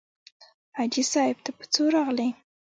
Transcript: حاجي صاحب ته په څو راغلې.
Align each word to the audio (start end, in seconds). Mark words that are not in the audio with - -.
حاجي 0.77 1.03
صاحب 1.13 1.37
ته 1.45 1.51
په 1.57 1.65
څو 1.73 1.83
راغلې. 1.95 2.29